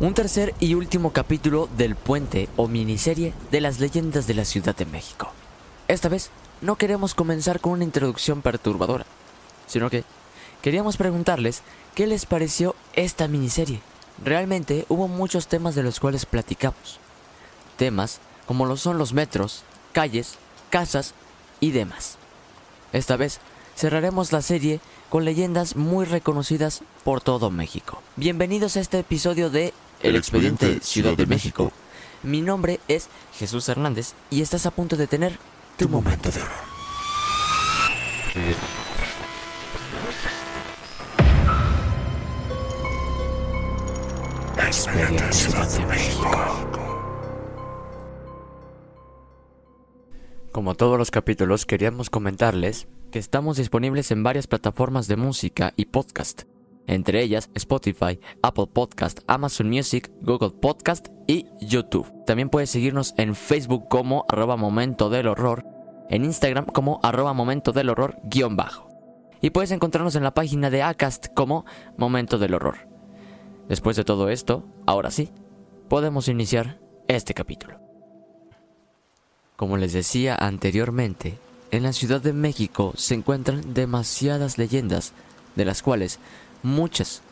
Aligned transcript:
Un 0.00 0.14
tercer 0.14 0.54
y 0.60 0.74
último 0.74 1.12
capítulo 1.12 1.68
del 1.76 1.96
puente 1.96 2.48
o 2.54 2.68
miniserie 2.68 3.34
de 3.50 3.60
las 3.60 3.80
leyendas 3.80 4.28
de 4.28 4.34
la 4.34 4.44
Ciudad 4.44 4.76
de 4.76 4.86
México. 4.86 5.32
Esta 5.88 6.08
vez 6.08 6.30
no 6.60 6.76
queremos 6.76 7.16
comenzar 7.16 7.58
con 7.58 7.72
una 7.72 7.82
introducción 7.82 8.40
perturbadora, 8.40 9.06
sino 9.66 9.90
que 9.90 10.04
queríamos 10.62 10.96
preguntarles 10.96 11.62
qué 11.96 12.06
les 12.06 12.26
pareció 12.26 12.76
esta 12.92 13.26
miniserie. 13.26 13.80
Realmente 14.24 14.86
hubo 14.88 15.08
muchos 15.08 15.48
temas 15.48 15.74
de 15.74 15.82
los 15.82 15.98
cuales 15.98 16.26
platicamos. 16.26 17.00
Temas 17.76 18.20
como 18.46 18.66
lo 18.66 18.76
son 18.76 18.98
los 18.98 19.12
metros, 19.12 19.64
calles, 19.92 20.36
casas 20.70 21.12
y 21.58 21.72
demás. 21.72 22.18
Esta 22.92 23.16
vez 23.16 23.40
cerraremos 23.74 24.30
la 24.30 24.42
serie 24.42 24.78
con 25.10 25.24
leyendas 25.24 25.74
muy 25.74 26.04
reconocidas 26.04 26.82
por 27.02 27.20
todo 27.20 27.50
México. 27.50 28.00
Bienvenidos 28.14 28.76
a 28.76 28.80
este 28.80 29.00
episodio 29.00 29.50
de 29.50 29.74
El, 30.02 30.16
Expediente, 30.16 30.80
Ciudad 30.80 31.16
de, 31.16 31.26
México. 31.26 31.72
Mi 32.22 32.40
nombre 32.40 32.80
es 32.88 33.08
Jesús 33.34 33.68
Hernández 33.68 34.14
y 34.30 34.42
estás 34.42 34.66
a 34.66 34.70
punto 34.70 34.96
de 34.96 35.06
tener 35.06 35.38
tu 35.76 35.88
momento 35.88 36.30
de 36.30 36.40
horror. 36.40 36.68
Expediente 44.66 45.32
Ciudad 45.32 45.68
de 45.68 45.86
México. 45.86 46.30
Como 50.52 50.74
todos 50.74 50.98
los 50.98 51.10
capítulos, 51.10 51.66
queríamos 51.66 52.10
comentarles 52.10 52.88
que 53.10 53.18
estamos 53.18 53.56
disponibles 53.56 54.10
en 54.10 54.22
varias 54.22 54.46
plataformas 54.46 55.08
de 55.08 55.16
música 55.16 55.72
y 55.76 55.86
podcast, 55.86 56.42
entre 56.88 57.22
ellas 57.22 57.50
Spotify, 57.54 58.18
Apple 58.42 58.66
Podcast, 58.72 59.20
Amazon 59.28 59.68
Music, 59.68 60.10
Google 60.20 60.50
Podcast 60.50 61.08
y 61.28 61.46
YouTube. 61.60 62.12
También 62.26 62.48
puedes 62.48 62.70
seguirnos 62.70 63.14
en 63.16 63.36
Facebook 63.36 63.86
como 63.88 64.24
arroba 64.28 64.56
momento 64.56 65.10
del 65.10 65.28
horror, 65.28 65.64
en 66.10 66.24
Instagram 66.24 66.66
como 66.66 66.98
arroba 67.04 67.32
momento 67.34 67.70
del 67.70 67.90
horror 67.90 68.18
guion 68.24 68.56
bajo. 68.56 68.88
Y 69.40 69.50
puedes 69.50 69.70
encontrarnos 69.70 70.16
en 70.16 70.24
la 70.24 70.34
página 70.34 70.70
de 70.70 70.82
Acast 70.82 71.28
como 71.34 71.64
momento 71.96 72.38
del 72.38 72.54
horror. 72.54 72.88
Después 73.68 73.96
de 73.96 74.04
todo 74.04 74.30
esto, 74.30 74.64
ahora 74.86 75.10
sí, 75.10 75.30
podemos 75.88 76.26
iniciar 76.26 76.80
este 77.06 77.34
capítulo. 77.34 77.78
Como 79.56 79.76
les 79.76 79.92
decía 79.92 80.34
anteriormente, 80.34 81.38
en 81.70 81.82
la 81.82 81.92
Ciudad 81.92 82.22
de 82.22 82.32
México 82.32 82.94
se 82.96 83.14
encuentran 83.14 83.74
demasiadas 83.74 84.56
leyendas, 84.56 85.12
de 85.54 85.66
las 85.66 85.82
cuales 85.82 86.18
muchas 86.62 87.22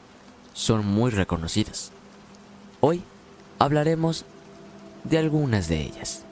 son 0.53 0.87
muy 0.87 1.11
reconocidas. 1.11 1.93
Hoy 2.81 3.03
hablaremos 3.59 4.25
de 5.05 5.19
algunas 5.19 5.69
de 5.69 5.83
ellas. 5.83 6.23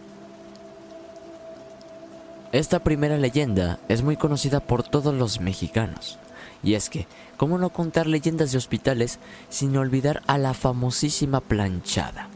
Esta 2.52 2.78
primera 2.78 3.16
leyenda 3.16 3.80
es 3.88 4.02
muy 4.02 4.16
conocida 4.16 4.60
por 4.60 4.84
todos 4.84 5.12
los 5.12 5.40
mexicanos, 5.40 6.18
y 6.62 6.74
es 6.74 6.88
que, 6.88 7.06
¿cómo 7.36 7.58
no 7.58 7.70
contar 7.70 8.06
leyendas 8.06 8.52
de 8.52 8.58
hospitales 8.58 9.18
sin 9.48 9.76
olvidar 9.76 10.22
a 10.26 10.38
la 10.38 10.54
famosísima 10.54 11.40
planchada? 11.40 12.28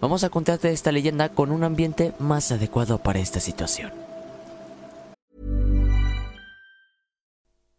Vamos 0.00 0.24
a 0.24 0.30
contarte 0.30 0.72
esta 0.72 0.90
leyenda 0.90 1.28
con 1.28 1.52
un 1.52 1.62
ambiente 1.62 2.12
más 2.18 2.50
adecuado 2.50 2.98
para 2.98 3.20
esta 3.20 3.38
situación. 3.38 3.92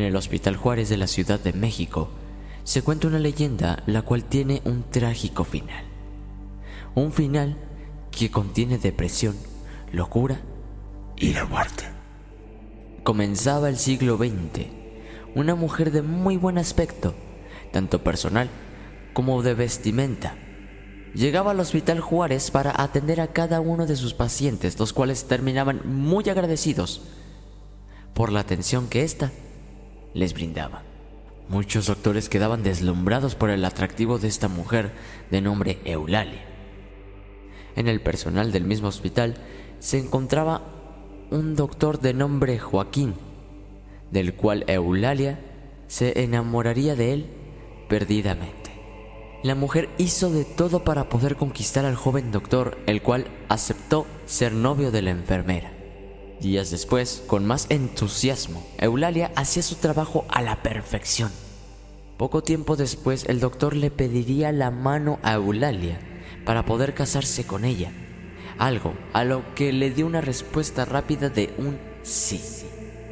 En 0.00 0.06
el 0.06 0.16
Hospital 0.16 0.56
Juárez 0.56 0.88
de 0.88 0.96
la 0.96 1.06
Ciudad 1.06 1.38
de 1.38 1.52
México 1.52 2.08
se 2.64 2.80
cuenta 2.80 3.06
una 3.06 3.18
leyenda 3.18 3.82
la 3.84 4.00
cual 4.00 4.24
tiene 4.24 4.62
un 4.64 4.82
trágico 4.82 5.44
final. 5.44 5.84
Un 6.94 7.12
final 7.12 7.58
que 8.10 8.30
contiene 8.30 8.78
depresión, 8.78 9.36
locura 9.92 10.40
y 11.18 11.34
la 11.34 11.44
muerte. 11.44 11.84
Comenzaba 13.04 13.68
el 13.68 13.76
siglo 13.76 14.16
XX. 14.16 14.68
Una 15.34 15.54
mujer 15.54 15.92
de 15.92 16.00
muy 16.00 16.38
buen 16.38 16.56
aspecto, 16.56 17.14
tanto 17.70 18.02
personal 18.02 18.48
como 19.12 19.42
de 19.42 19.52
vestimenta. 19.52 20.34
Llegaba 21.12 21.50
al 21.50 21.60
Hospital 21.60 22.00
Juárez 22.00 22.50
para 22.50 22.72
atender 22.82 23.20
a 23.20 23.34
cada 23.34 23.60
uno 23.60 23.84
de 23.84 23.96
sus 23.96 24.14
pacientes, 24.14 24.78
los 24.78 24.94
cuales 24.94 25.26
terminaban 25.26 25.82
muy 25.84 26.26
agradecidos 26.30 27.02
por 28.14 28.32
la 28.32 28.40
atención 28.40 28.88
que 28.88 29.02
ésta 29.02 29.30
les 30.14 30.34
brindaba. 30.34 30.82
Muchos 31.48 31.86
doctores 31.86 32.28
quedaban 32.28 32.62
deslumbrados 32.62 33.34
por 33.34 33.50
el 33.50 33.64
atractivo 33.64 34.18
de 34.18 34.28
esta 34.28 34.48
mujer 34.48 34.92
de 35.30 35.40
nombre 35.40 35.78
Eulalia. 35.84 36.44
En 37.76 37.88
el 37.88 38.00
personal 38.00 38.52
del 38.52 38.64
mismo 38.64 38.88
hospital 38.88 39.36
se 39.78 39.98
encontraba 39.98 40.62
un 41.30 41.56
doctor 41.56 42.00
de 42.00 42.14
nombre 42.14 42.58
Joaquín, 42.58 43.14
del 44.10 44.34
cual 44.34 44.64
Eulalia 44.68 45.40
se 45.86 46.22
enamoraría 46.22 46.94
de 46.94 47.12
él 47.12 47.26
perdidamente. 47.88 48.70
La 49.42 49.54
mujer 49.54 49.88
hizo 49.98 50.30
de 50.30 50.44
todo 50.44 50.84
para 50.84 51.08
poder 51.08 51.36
conquistar 51.36 51.84
al 51.84 51.96
joven 51.96 52.30
doctor, 52.30 52.78
el 52.86 53.02
cual 53.02 53.26
aceptó 53.48 54.06
ser 54.26 54.52
novio 54.52 54.90
de 54.90 55.02
la 55.02 55.10
enfermera. 55.10 55.79
Días 56.40 56.70
después, 56.70 57.22
con 57.26 57.44
más 57.44 57.66
entusiasmo, 57.68 58.66
Eulalia 58.78 59.30
hacía 59.36 59.62
su 59.62 59.74
trabajo 59.74 60.24
a 60.30 60.40
la 60.40 60.62
perfección. 60.62 61.30
Poco 62.16 62.42
tiempo 62.42 62.76
después, 62.76 63.26
el 63.28 63.40
doctor 63.40 63.76
le 63.76 63.90
pediría 63.90 64.50
la 64.50 64.70
mano 64.70 65.18
a 65.22 65.34
Eulalia 65.34 65.98
para 66.46 66.64
poder 66.64 66.94
casarse 66.94 67.44
con 67.44 67.66
ella, 67.66 67.92
algo 68.56 68.94
a 69.12 69.24
lo 69.24 69.54
que 69.54 69.70
le 69.74 69.90
dio 69.90 70.06
una 70.06 70.22
respuesta 70.22 70.86
rápida 70.86 71.28
de 71.28 71.52
un 71.58 71.78
sí. 72.02 72.40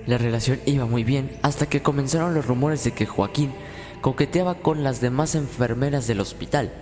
La 0.07 0.17
relación 0.17 0.61
iba 0.65 0.87
muy 0.87 1.05
bien 1.05 1.39
hasta 1.43 1.69
que 1.69 1.83
comenzaron 1.83 2.33
los 2.33 2.47
rumores 2.47 2.83
de 2.85 2.93
que 2.93 3.05
Joaquín 3.05 3.53
coqueteaba 4.01 4.55
con 4.55 4.83
las 4.83 5.03
demás 5.03 5.35
enfermeras 5.35 6.07
del 6.07 6.21
hospital, 6.21 6.73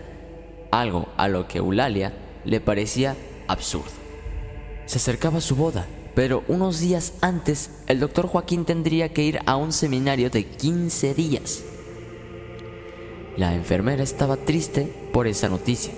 algo 0.71 1.09
a 1.17 1.27
lo 1.27 1.49
que 1.49 1.59
Eulalia 1.59 2.13
le 2.45 2.61
parecía 2.61 3.17
absurdo. 3.49 3.91
Se 4.87 4.99
acercaba 4.99 5.41
su 5.41 5.57
boda, 5.57 5.87
pero 6.17 6.45
unos 6.49 6.81
días 6.81 7.13
antes 7.21 7.71
el 7.89 8.01
doctor 8.01 8.27
Joaquín 8.27 8.65
tendría 8.65 9.11
que 9.11 9.23
ir 9.23 9.39
a 9.45 9.57
un 9.57 9.71
seminario 9.71 10.31
de 10.31 10.47
15 10.47 11.13
días. 11.13 11.63
La 13.37 13.55
enfermera 13.55 14.03
estaba 14.03 14.39
triste 14.39 14.91
por 15.13 15.27
esa 15.27 15.51
noticia, 15.51 15.93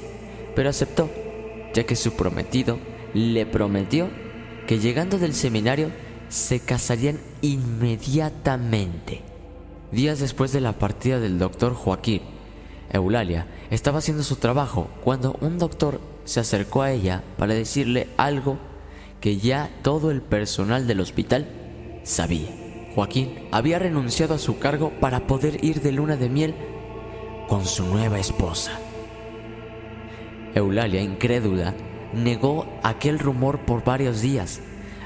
pero 0.57 0.71
aceptó, 0.71 1.09
ya 1.73 1.85
que 1.85 1.95
su 1.95 2.15
prometido 2.15 2.81
le 3.15 3.47
prometió 3.47 4.09
que 4.67 4.81
llegando 4.81 5.21
del 5.21 5.35
seminario 5.35 5.93
se 6.29 6.59
casarían 6.59 7.21
inmediatamente. 7.41 9.23
Días 9.93 10.19
después 10.19 10.51
de 10.51 10.61
la 10.61 10.73
partida 10.73 11.21
del 11.21 11.39
doctor 11.39 11.75
Joaquín, 11.75 12.23
Eulalia 12.93 13.47
estaba 13.71 13.99
haciendo 13.99 14.25
su 14.25 14.35
trabajo 14.35 14.89
cuando 15.05 15.39
un 15.41 15.59
doctor 15.59 16.01
se 16.25 16.41
acercó 16.41 16.83
a 16.83 16.91
ella 16.91 17.23
para 17.37 17.55
decirle 17.55 18.09
algo 18.17 18.59
que 19.21 19.39
ya 19.39 19.71
todo 19.83 20.11
el 20.11 20.23
personal 20.23 20.87
del 20.87 21.01
hospital 21.01 21.47
sabía. 22.05 22.49
Joaquín 22.95 23.49
había 23.53 23.79
renunciado 23.79 24.35
a 24.35 24.39
su 24.39 24.59
cargo 24.59 24.93
para 25.01 25.27
poder 25.27 25.65
ir 25.65 25.81
de 25.83 25.93
luna 25.93 26.17
de 26.17 26.29
miel 26.29 26.55
con 27.49 27.65
su 27.65 27.85
nueva 27.87 28.19
esposa. 28.19 28.73
Eulalia, 30.55 31.03
incrédula, 31.03 31.75
negó 32.13 32.67
aquel 32.83 33.19
rumor 33.19 33.61
por 33.61 33.85
varios 33.85 34.21
días, 34.21 34.61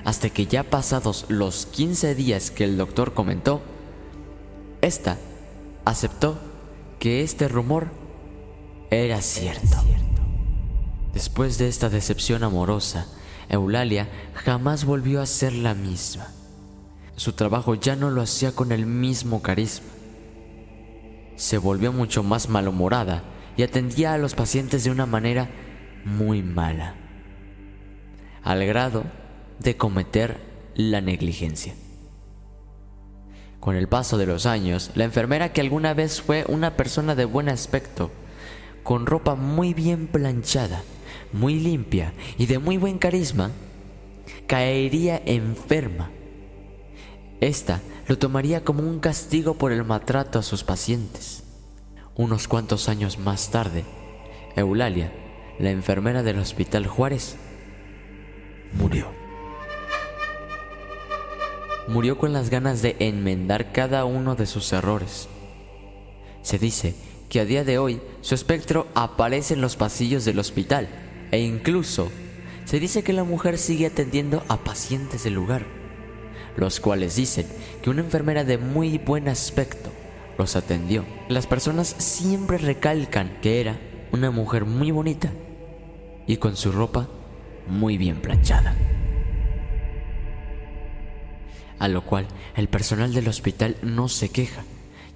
hasta 0.05 0.31
que 0.31 0.47
ya 0.47 0.62
pasados 0.62 1.26
los 1.29 1.67
15 1.67 2.14
días 2.14 2.50
que 2.50 2.64
el 2.64 2.76
doctor 2.76 3.14
comentó, 3.14 3.62
esta 4.81 5.19
aceptó 5.85 6.38
que 6.99 7.23
este 7.23 7.49
rumor 7.49 7.88
era 8.91 9.20
cierto. 9.20 9.76
Después 11.12 11.59
de 11.59 11.69
esta 11.69 11.88
decepción 11.88 12.43
amorosa, 12.43 13.06
Eulalia 13.52 14.08
jamás 14.34 14.84
volvió 14.87 15.20
a 15.20 15.26
ser 15.26 15.52
la 15.52 15.75
misma. 15.75 16.26
Su 17.16 17.34
trabajo 17.34 17.75
ya 17.75 17.94
no 17.94 18.10
lo 18.10 18.22
hacía 18.22 18.52
con 18.52 18.72
el 18.72 18.87
mismo 18.87 19.43
carisma. 19.43 19.88
Se 21.37 21.58
volvió 21.58 21.93
mucho 21.93 22.22
más 22.22 22.49
malhumorada 22.49 23.22
y 23.56 23.62
atendía 23.62 24.14
a 24.14 24.19
los 24.19 24.34
pacientes 24.34 24.84
de 24.84 24.90
una 24.90 25.04
manera 25.04 25.50
muy 26.04 26.43
mala, 26.43 26.94
al 28.43 28.64
grado 28.64 29.04
de 29.58 29.76
cometer 29.76 30.38
la 30.75 31.02
negligencia. 31.02 31.75
Con 33.60 33.76
el 33.76 33.87
paso 33.87 34.16
de 34.16 34.26
los 34.26 34.46
años, 34.46 34.90
la 34.94 35.04
enfermera 35.04 35.52
que 35.52 35.60
alguna 35.60 35.93
vez 35.93 36.22
fue 36.22 36.46
una 36.49 36.76
persona 36.76 37.14
de 37.14 37.26
buen 37.26 37.50
aspecto, 37.50 38.10
con 38.82 39.04
ropa 39.04 39.34
muy 39.34 39.75
bien 39.75 40.06
planchada, 40.08 40.82
muy 41.32 41.55
limpia 41.55 42.12
y 42.38 42.46
de 42.46 42.58
muy 42.58 42.76
buen 42.76 42.99
carisma, 42.99 43.50
caería 44.46 45.20
enferma. 45.25 46.11
Esta 47.40 47.81
lo 48.06 48.19
tomaría 48.19 48.64
como 48.64 48.82
un 48.82 49.00
castigo 49.00 49.55
por 49.55 49.73
el 49.73 49.84
maltrato 49.84 50.38
a 50.38 50.43
sus 50.43 50.62
pacientes. 50.64 51.44
Unos 52.14 52.46
cuantos 52.46 52.88
años 52.88 53.19
más 53.19 53.50
tarde, 53.50 53.84
Eulalia, 54.55 55.12
la 55.58 55.70
enfermera 55.70 56.23
del 56.23 56.38
Hospital 56.38 56.87
Juárez, 56.87 57.37
murió. 58.75 59.08
Murió 61.88 62.17
con 62.17 62.32
las 62.32 62.49
ganas 62.49 62.81
de 62.82 62.96
enmendar 63.00 63.73
cada 63.73 64.05
uno 64.05 64.35
de 64.35 64.46
sus 64.46 64.73
errores. 64.73 65.28
Se 66.43 66.58
dice 66.58 66.94
que 67.28 67.40
a 67.40 67.44
día 67.44 67.64
de 67.64 67.78
hoy 67.78 68.00
su 68.20 68.35
espectro 68.35 68.87
aparece 68.94 69.55
en 69.55 69.61
los 69.61 69.76
pasillos 69.76 70.25
del 70.25 70.38
hospital 70.38 70.88
e 71.32 71.40
incluso 71.40 72.12
se 72.64 72.79
dice 72.79 73.02
que 73.02 73.12
la 73.12 73.25
mujer 73.25 73.58
sigue 73.58 73.87
atendiendo 73.87 74.44
a 74.49 74.58
pacientes 74.58 75.25
del 75.25 75.34
lugar, 75.34 75.64
los 76.56 76.79
cuales 76.79 77.17
dicen 77.17 77.46
que 77.82 77.90
una 77.90 78.02
enfermera 78.02 78.44
de 78.44 78.58
muy 78.58 78.99
buen 78.99 79.29
aspecto 79.29 79.90
los 80.38 80.55
atendió. 80.55 81.05
Las 81.29 81.46
personas 81.46 81.88
siempre 81.99 82.58
recalcan 82.58 83.38
que 83.40 83.61
era 83.61 83.81
una 84.12 84.31
mujer 84.31 84.67
muy 84.67 84.90
bonita 84.90 85.32
y 86.26 86.37
con 86.37 86.55
su 86.55 86.70
ropa 86.70 87.08
muy 87.67 87.96
bien 87.96 88.20
planchada. 88.20 88.76
A 91.78 91.88
lo 91.88 92.05
cual 92.05 92.28
el 92.56 92.69
personal 92.69 93.12
del 93.12 93.26
hospital 93.26 93.76
no 93.82 94.08
se 94.08 94.28
queja, 94.28 94.64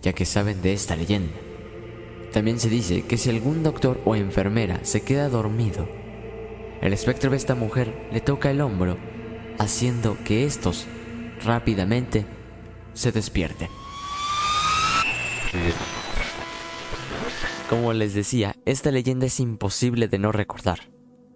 ya 0.02 0.14
que 0.14 0.24
saben 0.24 0.62
de 0.62 0.72
esta 0.72 0.96
leyenda. 0.96 1.34
También 2.32 2.58
se 2.58 2.68
dice 2.68 3.02
que 3.02 3.18
si 3.18 3.30
algún 3.30 3.62
doctor 3.62 4.00
o 4.04 4.16
enfermera 4.16 4.80
se 4.82 5.02
queda 5.02 5.28
dormido, 5.28 5.88
el 6.80 6.92
espectro 6.92 7.30
de 7.30 7.36
esta 7.36 7.54
mujer 7.54 8.08
le 8.12 8.20
toca 8.20 8.50
el 8.50 8.60
hombro, 8.60 8.96
haciendo 9.58 10.16
que 10.24 10.44
estos 10.44 10.86
rápidamente 11.44 12.26
se 12.92 13.12
despierten. 13.12 13.68
Como 17.68 17.92
les 17.92 18.14
decía, 18.14 18.54
esta 18.64 18.90
leyenda 18.90 19.26
es 19.26 19.40
imposible 19.40 20.08
de 20.08 20.18
no 20.18 20.32
recordar. 20.32 20.80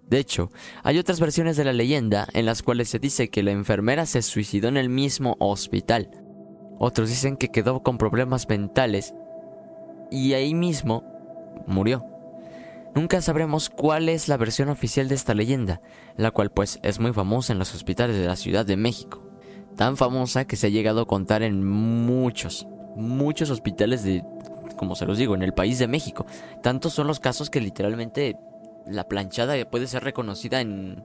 De 0.09 0.19
hecho, 0.19 0.51
hay 0.83 0.99
otras 0.99 1.21
versiones 1.21 1.57
de 1.57 1.65
la 1.65 1.73
leyenda 1.73 2.27
en 2.33 2.45
las 2.45 2.63
cuales 2.63 2.89
se 2.89 2.99
dice 2.99 3.31
que 3.31 3.43
la 3.43 3.53
enfermera 3.53 4.07
se 4.07 4.23
suicidó 4.23 4.69
en 4.69 4.77
el 4.77 4.89
mismo 4.89 5.37
hospital. 5.39 6.11
Otros 6.79 7.09
dicen 7.09 7.37
que 7.37 7.51
quedó 7.51 7.83
con 7.83 7.99
problemas 7.99 8.49
mentales 8.49 9.15
y 10.11 10.33
ahí 10.33 10.55
mismo 10.55 11.05
murió. 11.67 12.10
Nunca 12.95 13.21
sabremos 13.21 13.71
cuál 13.71 14.09
es 14.09 14.29
la 14.29 14.37
versión 14.37 14.69
oficial 14.69 15.09
de 15.09 15.15
esta 15.15 15.35
leyenda, 15.35 15.81
la 16.17 16.33
cual 16.33 16.51
pues 16.51 16.81
es 16.83 16.99
muy 16.99 17.13
famosa 17.13 17.53
en 17.53 17.59
los 17.61 17.75
hospitales 17.75 18.17
de 18.17 18.27
la 18.27 18.37
Ciudad 18.37 18.67
de 18.67 18.77
México. 18.77 19.23
Tan 19.77 19.97
famosa 19.97 20.45
que 20.45 20.57
se 20.57 20.67
ha 20.67 20.71
llegado 20.71 21.03
a 21.03 21.07
contar 21.07 21.43
en 21.43 21.65
muchos, 21.65 22.67
muchos 22.97 23.51
hospitales 23.51 24.03
de, 24.03 24.25
como 24.77 24.97
se 24.97 25.07
los 25.07 25.19
digo, 25.19 25.37
en 25.37 25.43
el 25.43 25.55
país 25.55 25.79
de 25.79 25.87
México. 25.87 26.27
Tantos 26.63 26.93
son 26.93 27.07
los 27.07 27.21
casos 27.21 27.49
que 27.49 27.61
literalmente 27.61 28.37
la 28.87 29.07
planchada 29.07 29.55
puede 29.71 29.87
ser 29.87 30.03
reconocida 30.03 30.61
en, 30.61 31.05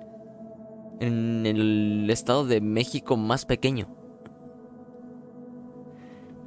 en 0.99 1.45
el 1.45 2.09
estado 2.09 2.47
de 2.47 2.61
México 2.61 3.15
más 3.15 3.45
pequeño. 3.45 3.95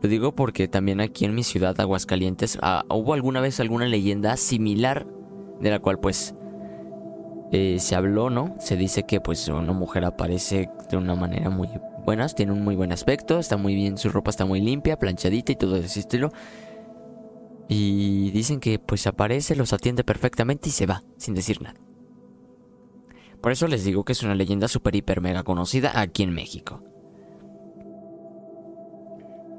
Lo 0.03 0.09
digo 0.09 0.35
porque 0.35 0.67
también 0.67 1.01
aquí 1.01 1.25
en 1.25 1.35
mi 1.35 1.45
ciudad, 1.45 1.81
Aguascalientes, 1.81 2.59
ah, 2.61 2.85
hubo 2.89 3.15
alguna 3.15 3.41
vez 3.41 3.61
alguna 3.61 3.87
leyenda 3.87 4.37
similar 4.37 5.07
de 5.61 5.71
la 5.71 5.79
cual 5.79 5.99
pues 5.99 6.35
eh, 7.51 7.79
se 7.81 7.95
habló, 7.95 8.31
¿no? 8.31 8.55
Se 8.59 8.77
dice 8.77 9.05
que 9.05 9.21
pues 9.21 9.49
una 9.49 9.73
mujer 9.73 10.05
aparece 10.05 10.71
de 10.91 10.97
una 10.97 11.15
manera 11.15 11.51
muy 11.51 11.69
buena, 12.05 12.29
tiene 12.29 12.53
un 12.53 12.63
muy 12.63 12.77
buen 12.77 12.93
aspecto, 12.93 13.39
está 13.39 13.57
muy 13.57 13.75
bien, 13.75 13.97
su 13.99 14.11
ropa 14.11 14.31
está 14.31 14.45
muy 14.45 14.61
limpia, 14.61 14.99
planchadita 14.99 15.53
y 15.53 15.57
todo 15.57 15.77
ese 15.77 16.01
estilo. 16.01 16.31
Y 17.69 18.31
dicen 18.31 18.61
que 18.61 18.79
pues 18.79 19.07
aparece, 19.07 19.57
los 19.57 19.73
atiende 19.73 20.05
perfectamente 20.05 20.69
y 20.69 20.73
se 20.73 20.87
va, 20.87 21.03
sin 21.17 21.35
decir 21.35 21.61
nada. 21.61 21.79
Por 23.41 23.53
eso 23.53 23.67
les 23.67 23.85
digo 23.85 24.05
que 24.05 24.13
es 24.13 24.23
una 24.23 24.35
leyenda 24.35 24.69
super 24.69 24.95
hiper 24.95 25.21
mega 25.21 25.43
conocida 25.43 26.01
aquí 26.01 26.23
en 26.23 26.33
México. 26.33 26.83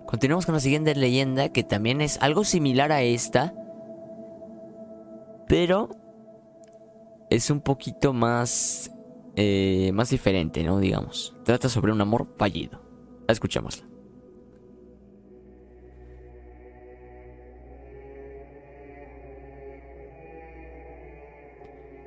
Continuamos 0.06 0.46
con 0.46 0.56
la 0.56 0.60
siguiente 0.60 0.96
leyenda 0.96 1.50
que 1.50 1.63
también 1.63 2.01
es 2.01 2.18
algo 2.22 2.44
similar 2.44 2.91
a 2.91 3.03
esta, 3.03 3.53
pero 5.50 5.89
es 7.32 7.50
un 7.50 7.60
poquito 7.60 8.13
más 8.13 8.91
eh, 9.36 9.91
más 9.94 10.12
diferente, 10.12 10.63
¿no? 10.63 10.79
Digamos. 10.79 11.36
Trata 11.44 11.70
sobre 11.70 11.91
un 11.91 12.00
amor 12.01 12.27
fallido. 12.38 12.82
Escuchémosla. 13.27 13.86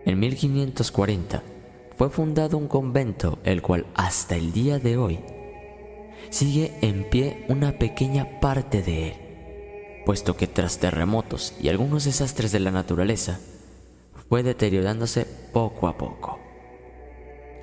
En 0.04 0.20
1540 0.20 1.42
fue 1.96 2.11
fundado 2.11 2.58
un 2.58 2.68
convento 2.68 3.38
el 3.44 3.62
cual 3.62 3.87
hasta 3.94 4.37
el 4.37 4.52
día 4.52 4.78
de 4.78 4.96
hoy 4.96 5.20
sigue 6.30 6.75
en 6.80 7.08
pie 7.08 7.44
una 7.49 7.72
pequeña 7.78 8.40
parte 8.40 8.82
de 8.82 9.08
él. 9.08 9.21
Puesto 10.04 10.37
que 10.37 10.47
tras 10.47 10.78
terremotos 10.78 11.54
y 11.61 11.68
algunos 11.68 12.04
desastres 12.04 12.52
de 12.52 12.61
la 12.61 12.71
naturaleza, 12.71 13.40
fue 14.28 14.42
deteriorándose 14.42 15.26
poco 15.52 15.88
a 15.88 15.99
poco. 15.99 16.38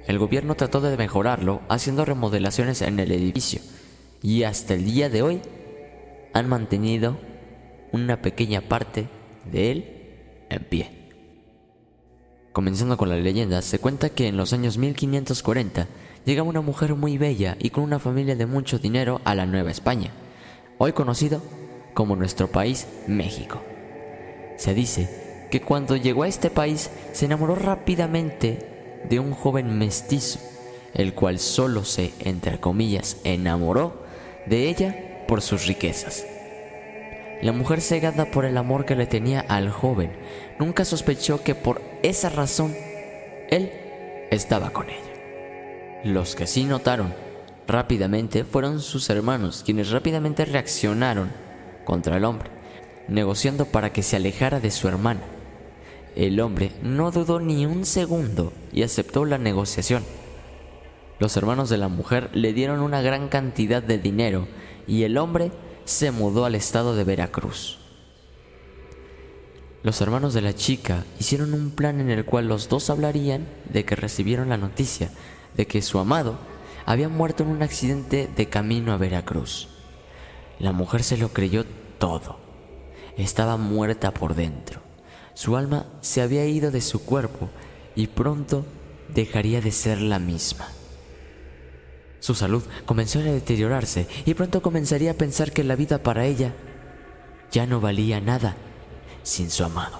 El 0.07 0.17
gobierno 0.17 0.55
trató 0.55 0.81
de 0.81 0.97
mejorarlo 0.97 1.61
haciendo 1.69 2.05
remodelaciones 2.05 2.81
en 2.81 2.99
el 2.99 3.11
edificio 3.11 3.61
y 4.21 4.43
hasta 4.43 4.73
el 4.73 4.85
día 4.85 5.09
de 5.09 5.21
hoy 5.21 5.41
han 6.33 6.47
mantenido 6.47 7.17
una 7.91 8.21
pequeña 8.21 8.61
parte 8.61 9.07
de 9.51 9.71
él 9.71 10.45
en 10.49 10.63
pie. 10.63 10.91
Comenzando 12.53 12.97
con 12.97 13.09
la 13.09 13.17
leyenda, 13.17 13.61
se 13.61 13.79
cuenta 13.79 14.09
que 14.09 14.27
en 14.27 14.37
los 14.37 14.53
años 14.53 14.77
1540 14.77 15.87
llega 16.25 16.43
una 16.43 16.61
mujer 16.61 16.95
muy 16.95 17.17
bella 17.17 17.55
y 17.59 17.69
con 17.69 17.83
una 17.83 17.99
familia 17.99 18.35
de 18.35 18.45
mucho 18.45 18.79
dinero 18.79 19.21
a 19.23 19.35
la 19.35 19.45
Nueva 19.45 19.71
España, 19.71 20.11
hoy 20.77 20.93
conocido 20.93 21.41
como 21.93 22.15
nuestro 22.15 22.47
país 22.47 22.87
México. 23.07 23.61
Se 24.57 24.73
dice 24.73 25.47
que 25.49 25.61
cuando 25.61 25.95
llegó 25.95 26.23
a 26.23 26.27
este 26.27 26.49
país 26.49 26.89
se 27.11 27.25
enamoró 27.25 27.55
rápidamente 27.55 28.59
de 29.09 29.19
un 29.19 29.31
joven 29.31 29.77
mestizo, 29.77 30.39
el 30.93 31.13
cual 31.13 31.39
solo 31.39 31.85
se, 31.85 32.13
entre 32.19 32.59
comillas, 32.59 33.17
enamoró 33.23 34.03
de 34.45 34.69
ella 34.69 35.25
por 35.27 35.41
sus 35.41 35.65
riquezas. 35.65 36.25
La 37.41 37.53
mujer 37.53 37.79
cegada 37.79 38.25
por 38.25 38.43
el 38.43 38.57
amor 38.57 38.85
que 38.85 38.95
le 38.95 39.05
tenía 39.05 39.39
al 39.39 39.69
joven 39.69 40.11
nunca 40.59 40.83
sospechó 40.83 41.41
que 41.41 41.55
por 41.55 41.81
esa 42.03 42.29
razón 42.29 42.75
él 43.49 43.71
estaba 44.29 44.71
con 44.71 44.89
ella. 44.89 46.03
Los 46.03 46.35
que 46.35 46.47
sí 46.47 46.65
notaron 46.65 47.13
rápidamente 47.67 48.43
fueron 48.43 48.81
sus 48.81 49.09
hermanos, 49.09 49.63
quienes 49.65 49.91
rápidamente 49.91 50.43
reaccionaron 50.43 51.31
contra 51.89 52.17
el 52.17 52.25
hombre, 52.25 52.51
negociando 53.07 53.65
para 53.65 53.91
que 53.91 54.03
se 54.03 54.15
alejara 54.15 54.59
de 54.59 54.69
su 54.69 54.87
hermana. 54.87 55.21
El 56.15 56.39
hombre 56.39 56.71
no 56.83 57.09
dudó 57.09 57.39
ni 57.39 57.65
un 57.65 57.83
segundo 57.83 58.53
y 58.71 58.83
aceptó 58.83 59.25
la 59.25 59.39
negociación. 59.39 60.03
Los 61.17 61.35
hermanos 61.35 61.67
de 61.67 61.77
la 61.77 61.87
mujer 61.87 62.29
le 62.33 62.53
dieron 62.53 62.81
una 62.81 63.01
gran 63.01 63.27
cantidad 63.27 63.81
de 63.81 63.97
dinero 63.97 64.47
y 64.85 65.01
el 65.01 65.17
hombre 65.17 65.51
se 65.85 66.11
mudó 66.11 66.45
al 66.45 66.53
estado 66.53 66.95
de 66.95 67.05
Veracruz. 67.05 67.79
Los 69.81 69.99
hermanos 69.99 70.35
de 70.35 70.41
la 70.41 70.53
chica 70.53 71.05
hicieron 71.19 71.55
un 71.55 71.71
plan 71.71 71.99
en 71.99 72.11
el 72.11 72.23
cual 72.23 72.47
los 72.47 72.69
dos 72.69 72.91
hablarían 72.91 73.47
de 73.73 73.83
que 73.83 73.95
recibieron 73.95 74.49
la 74.49 74.57
noticia 74.57 75.09
de 75.57 75.65
que 75.65 75.81
su 75.81 75.97
amado 75.97 76.37
había 76.85 77.09
muerto 77.09 77.41
en 77.41 77.49
un 77.49 77.63
accidente 77.63 78.29
de 78.35 78.47
camino 78.47 78.93
a 78.93 78.97
Veracruz. 78.97 79.78
La 80.59 80.73
mujer 80.73 81.03
se 81.03 81.17
lo 81.17 81.29
creyó 81.29 81.65
todo. 81.97 82.37
Estaba 83.17 83.57
muerta 83.57 84.11
por 84.11 84.35
dentro. 84.35 84.81
Su 85.33 85.55
alma 85.55 85.85
se 86.01 86.21
había 86.21 86.45
ido 86.45 86.69
de 86.69 86.81
su 86.81 87.05
cuerpo 87.05 87.49
y 87.95 88.07
pronto 88.07 88.65
dejaría 89.07 89.61
de 89.61 89.71
ser 89.71 90.01
la 90.01 90.19
misma. 90.19 90.67
Su 92.19 92.35
salud 92.35 92.63
comenzó 92.85 93.19
a 93.19 93.23
deteriorarse 93.23 94.07
y 94.25 94.33
pronto 94.33 94.61
comenzaría 94.61 95.11
a 95.11 95.15
pensar 95.15 95.53
que 95.53 95.63
la 95.63 95.77
vida 95.77 96.03
para 96.03 96.25
ella 96.25 96.53
ya 97.51 97.65
no 97.65 97.79
valía 97.79 98.19
nada 98.19 98.57
sin 99.23 99.49
su 99.49 99.63
amado. 99.63 99.99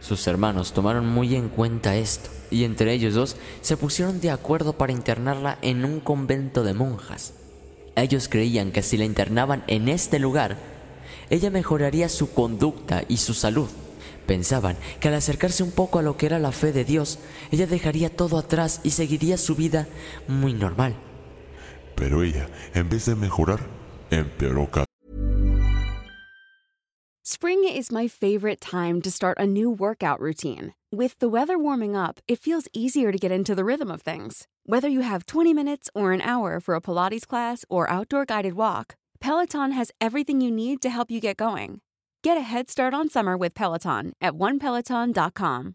Sus 0.00 0.26
hermanos 0.26 0.72
tomaron 0.72 1.06
muy 1.06 1.34
en 1.34 1.48
cuenta 1.48 1.96
esto 1.96 2.30
y 2.50 2.64
entre 2.64 2.92
ellos 2.92 3.14
dos 3.14 3.36
se 3.60 3.76
pusieron 3.76 4.20
de 4.20 4.30
acuerdo 4.30 4.74
para 4.74 4.92
internarla 4.92 5.58
en 5.62 5.84
un 5.84 6.00
convento 6.00 6.62
de 6.62 6.74
monjas. 6.74 7.34
Ellos 7.94 8.28
creían 8.28 8.72
que 8.72 8.82
si 8.82 8.96
la 8.96 9.04
internaban 9.04 9.64
en 9.66 9.88
este 9.88 10.18
lugar, 10.18 10.56
ella 11.30 11.50
mejoraría 11.50 12.08
su 12.08 12.32
conducta 12.32 13.04
y 13.08 13.18
su 13.18 13.34
salud. 13.34 13.68
Pensaban 14.26 14.76
que 15.00 15.08
al 15.08 15.14
acercarse 15.14 15.62
un 15.62 15.72
poco 15.72 15.98
a 15.98 16.02
lo 16.02 16.16
que 16.16 16.26
era 16.26 16.38
la 16.38 16.52
fe 16.52 16.72
de 16.72 16.84
Dios, 16.84 17.18
ella 17.50 17.66
dejaría 17.66 18.14
todo 18.14 18.38
atrás 18.38 18.80
y 18.84 18.90
seguiría 18.90 19.36
su 19.36 19.56
vida 19.56 19.88
muy 20.28 20.54
normal. 20.54 20.94
Pero 21.96 22.22
ella, 22.22 22.48
en 22.74 22.88
vez 22.88 23.06
de 23.06 23.14
mejorar, 23.14 23.60
empeoró 24.10 24.70
cada 24.70 24.86
Spring 27.24 27.64
is 27.64 27.90
my 27.90 28.08
favorite 28.08 28.60
time 28.60 29.00
to 29.00 29.10
start 29.10 29.38
a 29.38 29.46
new 29.46 29.70
workout 29.70 30.20
routine. 30.20 30.74
With 30.92 31.18
the 31.18 31.28
weather 31.28 31.58
warming 31.58 31.96
up, 31.96 32.20
it 32.28 32.38
feels 32.38 32.68
easier 32.72 33.10
to 33.10 33.18
get 33.18 33.32
into 33.32 33.54
the 33.54 33.64
rhythm 33.64 33.90
of 33.90 34.02
things. 34.02 34.46
Whether 34.64 34.88
you 34.88 35.00
have 35.00 35.26
20 35.26 35.52
minutes 35.52 35.90
or 35.92 36.12
an 36.12 36.20
hour 36.20 36.60
for 36.60 36.76
a 36.76 36.80
Pilates 36.80 37.26
class 37.26 37.64
or 37.68 37.90
outdoor 37.90 38.24
guided 38.24 38.54
walk, 38.54 38.94
Peloton 39.18 39.72
has 39.72 39.90
everything 40.00 40.40
you 40.40 40.52
need 40.52 40.80
to 40.82 40.88
help 40.88 41.10
you 41.10 41.20
get 41.20 41.36
going. 41.36 41.80
Get 42.22 42.36
a 42.36 42.42
head 42.42 42.70
start 42.70 42.94
on 42.94 43.08
summer 43.08 43.36
with 43.36 43.54
Peloton 43.54 44.12
at 44.20 44.34
onepeloton.com. 44.34 45.74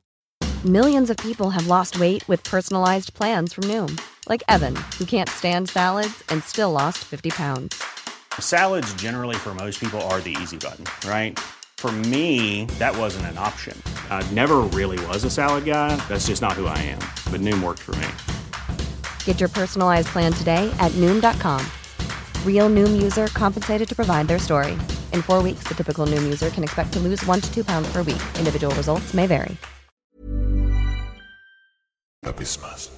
Millions 0.63 1.09
of 1.09 1.17
people 1.17 1.49
have 1.49 1.67
lost 1.67 1.99
weight 1.99 2.25
with 2.29 2.41
personalized 2.45 3.13
plans 3.13 3.51
from 3.51 3.65
Noom, 3.65 3.99
like 4.29 4.41
Evan, 4.47 4.77
who 4.97 5.03
can't 5.03 5.29
stand 5.29 5.67
salads 5.67 6.23
and 6.29 6.41
still 6.45 6.71
lost 6.71 6.99
50 6.99 7.31
pounds. 7.31 7.83
Salads, 8.39 8.93
generally, 8.93 9.35
for 9.35 9.53
most 9.53 9.81
people, 9.81 9.99
are 10.09 10.21
the 10.21 10.35
easy 10.41 10.57
button, 10.57 10.85
right? 11.09 11.37
For 11.75 11.91
me, 11.91 12.65
that 12.79 12.97
wasn't 12.97 13.25
an 13.25 13.37
option. 13.37 13.79
I 14.09 14.25
never 14.31 14.59
really 14.61 15.05
was 15.07 15.25
a 15.25 15.29
salad 15.29 15.65
guy. 15.65 15.97
That's 16.07 16.27
just 16.27 16.41
not 16.41 16.53
who 16.53 16.67
I 16.67 16.77
am. 16.79 16.99
But 17.29 17.41
Noom 17.41 17.61
worked 17.61 17.83
for 17.83 17.95
me. 17.95 18.07
Get 19.27 19.41
your 19.41 19.49
personalized 19.49 20.07
plan 20.07 20.31
today 20.31 20.71
at 20.79 20.91
Noom.com. 20.93 21.59
Real 22.45 22.69
Noom 22.69 22.95
user 22.95 23.27
compensated 23.35 23.87
to 23.89 23.95
provide 23.95 24.27
their 24.27 24.39
story. 24.39 24.71
In 25.11 25.21
four 25.21 25.43
weeks, 25.43 25.67
the 25.67 25.75
typical 25.75 26.07
Noom 26.07 26.23
user 26.23 26.49
can 26.49 26.63
expect 26.63 26.93
to 26.93 26.99
lose 26.99 27.23
one 27.25 27.41
to 27.41 27.53
two 27.53 27.63
pounds 27.63 27.91
per 27.91 28.03
week. 28.03 28.23
Individual 28.39 28.73
results 28.75 29.13
may 29.13 29.27
vary. 29.27 29.57
una 32.23 32.31
vez 32.31 32.57
más. 32.61 32.89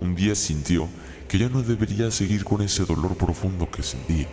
Un 0.00 0.14
día 0.14 0.34
sintió 0.34 0.88
que 1.28 1.38
ya 1.38 1.48
no 1.48 1.62
debería 1.62 2.10
seguir 2.10 2.44
con 2.44 2.62
ese 2.62 2.84
dolor 2.84 3.16
profundo 3.16 3.68
que 3.68 3.82
sentía. 3.82 4.28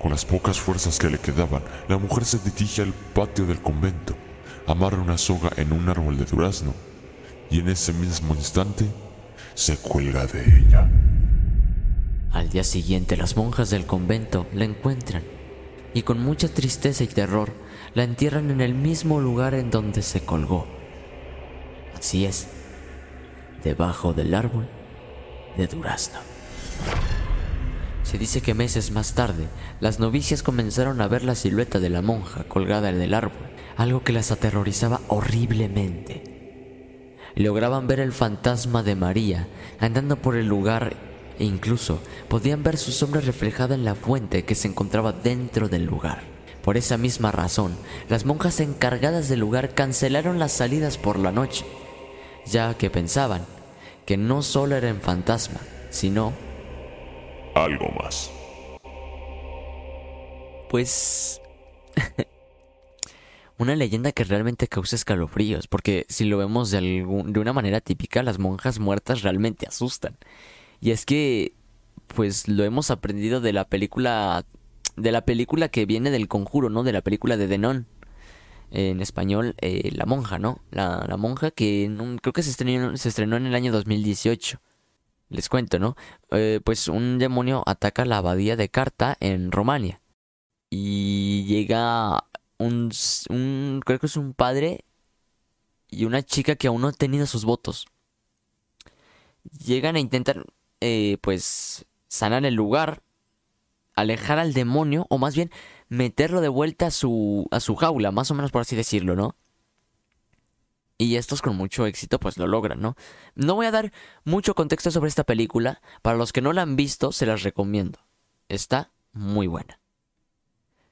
Con 0.00 0.12
las 0.12 0.24
pocas 0.24 0.60
fuerzas 0.60 0.98
que 0.98 1.10
le 1.10 1.18
quedaban, 1.18 1.62
la 1.88 1.98
mujer 1.98 2.24
se 2.24 2.38
dirige 2.38 2.82
al 2.82 2.92
patio 2.92 3.46
del 3.46 3.60
convento, 3.60 4.14
amarra 4.66 4.98
una 4.98 5.18
soga 5.18 5.50
en 5.56 5.72
un 5.72 5.88
árbol 5.88 6.16
de 6.16 6.24
durazno 6.24 6.74
y 7.50 7.60
en 7.60 7.68
ese 7.68 7.92
mismo 7.92 8.34
instante 8.34 8.86
se 9.56 9.78
cuelga 9.78 10.26
de 10.26 10.42
ella. 10.42 10.88
Al 12.30 12.50
día 12.50 12.62
siguiente 12.62 13.16
las 13.16 13.36
monjas 13.38 13.70
del 13.70 13.86
convento 13.86 14.46
la 14.52 14.66
encuentran 14.66 15.24
y 15.94 16.02
con 16.02 16.20
mucha 16.20 16.48
tristeza 16.48 17.04
y 17.04 17.06
terror 17.06 17.52
la 17.94 18.04
entierran 18.04 18.50
en 18.50 18.60
el 18.60 18.74
mismo 18.74 19.18
lugar 19.18 19.54
en 19.54 19.70
donde 19.70 20.02
se 20.02 20.20
colgó. 20.20 20.66
Así 21.96 22.26
es, 22.26 22.48
debajo 23.64 24.12
del 24.12 24.34
árbol 24.34 24.68
de 25.56 25.66
durazno. 25.66 26.18
Se 28.02 28.18
dice 28.18 28.42
que 28.42 28.52
meses 28.52 28.90
más 28.90 29.14
tarde, 29.14 29.48
las 29.80 29.98
novicias 29.98 30.42
comenzaron 30.42 31.00
a 31.00 31.08
ver 31.08 31.24
la 31.24 31.34
silueta 31.34 31.80
de 31.80 31.88
la 31.88 32.02
monja 32.02 32.44
colgada 32.44 32.90
en 32.90 33.00
el 33.00 33.14
árbol, 33.14 33.50
algo 33.78 34.04
que 34.04 34.12
las 34.12 34.30
aterrorizaba 34.30 35.00
horriblemente. 35.08 36.35
Lograban 37.36 37.86
ver 37.86 38.00
el 38.00 38.12
fantasma 38.12 38.82
de 38.82 38.94
María 38.96 39.46
andando 39.78 40.16
por 40.16 40.36
el 40.36 40.46
lugar 40.46 40.94
e 41.38 41.44
incluso 41.44 42.00
podían 42.28 42.62
ver 42.62 42.78
su 42.78 42.92
sombra 42.92 43.20
reflejada 43.20 43.74
en 43.74 43.84
la 43.84 43.94
fuente 43.94 44.46
que 44.46 44.54
se 44.54 44.68
encontraba 44.68 45.12
dentro 45.12 45.68
del 45.68 45.84
lugar. 45.84 46.22
Por 46.64 46.78
esa 46.78 46.96
misma 46.96 47.30
razón, 47.32 47.76
las 48.08 48.24
monjas 48.24 48.58
encargadas 48.60 49.28
del 49.28 49.40
lugar 49.40 49.74
cancelaron 49.74 50.38
las 50.38 50.52
salidas 50.52 50.96
por 50.96 51.18
la 51.18 51.30
noche, 51.30 51.66
ya 52.46 52.72
que 52.74 52.88
pensaban 52.88 53.44
que 54.06 54.16
no 54.16 54.40
solo 54.42 54.74
era 54.74 54.90
un 54.90 55.00
fantasma, 55.00 55.60
sino, 55.90 56.32
Algo 57.54 57.88
más. 58.02 58.30
pues, 60.70 61.40
una 63.58 63.76
leyenda 63.76 64.12
que 64.12 64.24
realmente 64.24 64.68
causa 64.68 64.96
escalofríos, 64.96 65.66
porque 65.68 66.06
si 66.08 66.24
lo 66.24 66.38
vemos 66.38 66.70
de, 66.70 66.78
algún- 66.78 67.32
de 67.32 67.40
una 67.40 67.52
manera 67.52 67.80
típica, 67.80 68.22
las 68.22 68.38
monjas 68.38 68.78
muertas 68.78 69.22
realmente 69.22 69.66
asustan. 69.66 70.16
Y 70.80 70.90
es 70.90 71.06
que, 71.06 71.54
pues, 72.08 72.48
lo 72.48 72.64
hemos 72.64 72.90
aprendido 72.90 73.40
de 73.40 73.52
la 73.52 73.66
película, 73.68 74.44
de 74.96 75.12
la 75.12 75.24
película 75.24 75.68
que 75.68 75.86
viene 75.86 76.10
del 76.10 76.28
conjuro, 76.28 76.68
¿no? 76.70 76.82
De 76.82 76.92
la 76.92 77.02
película 77.02 77.36
de 77.36 77.46
Denon. 77.48 77.86
En 78.72 79.00
español, 79.00 79.54
eh, 79.60 79.90
La 79.92 80.06
Monja, 80.06 80.38
¿no? 80.38 80.60
La, 80.70 81.04
la 81.08 81.16
monja 81.16 81.52
que 81.52 81.88
creo 82.20 82.32
que 82.32 82.42
se 82.42 82.50
estrenó, 82.50 82.96
se 82.96 83.08
estrenó 83.08 83.36
en 83.36 83.46
el 83.46 83.54
año 83.54 83.70
2018. 83.72 84.58
Les 85.28 85.48
cuento, 85.48 85.78
¿no? 85.78 85.96
Eh, 86.32 86.60
pues 86.64 86.88
un 86.88 87.18
demonio 87.18 87.62
ataca 87.66 88.04
la 88.04 88.18
abadía 88.18 88.56
de 88.56 88.68
Carta 88.68 89.16
en 89.20 89.52
Romania. 89.52 90.00
Y 90.70 91.44
llega 91.46 92.24
un, 92.58 93.82
creo 93.84 93.98
que 93.98 94.06
es 94.06 94.16
un 94.16 94.34
padre 94.34 94.84
y 95.88 96.04
una 96.04 96.22
chica 96.22 96.56
que 96.56 96.68
aún 96.68 96.82
no 96.82 96.88
ha 96.88 96.92
tenido 96.92 97.26
sus 97.26 97.44
votos. 97.44 97.86
Llegan 99.64 99.96
a 99.96 100.00
intentar, 100.00 100.44
eh, 100.80 101.18
pues, 101.20 101.86
sanar 102.08 102.44
el 102.44 102.54
lugar, 102.54 103.02
alejar 103.94 104.38
al 104.38 104.52
demonio, 104.52 105.06
o 105.10 105.18
más 105.18 105.34
bien 105.34 105.50
meterlo 105.88 106.40
de 106.40 106.48
vuelta 106.48 106.86
a 106.86 106.90
su, 106.90 107.46
a 107.50 107.60
su 107.60 107.76
jaula, 107.76 108.10
más 108.10 108.30
o 108.30 108.34
menos 108.34 108.50
por 108.50 108.62
así 108.62 108.76
decirlo, 108.76 109.14
¿no? 109.16 109.36
Y 110.98 111.16
estos 111.16 111.42
con 111.42 111.56
mucho 111.56 111.86
éxito 111.86 112.18
pues 112.18 112.38
lo 112.38 112.46
logran, 112.46 112.80
¿no? 112.80 112.96
No 113.34 113.54
voy 113.54 113.66
a 113.66 113.70
dar 113.70 113.92
mucho 114.24 114.54
contexto 114.54 114.90
sobre 114.90 115.08
esta 115.08 115.24
película. 115.24 115.82
Para 116.00 116.16
los 116.16 116.32
que 116.32 116.40
no 116.40 116.54
la 116.54 116.62
han 116.62 116.74
visto, 116.74 117.12
se 117.12 117.26
las 117.26 117.42
recomiendo. 117.42 117.98
Está 118.48 118.92
muy 119.12 119.46
buena. 119.46 119.78